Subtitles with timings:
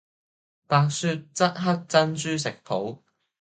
[0.03, 0.05] 白雪
[1.35, 2.97] 黑珍珠食譜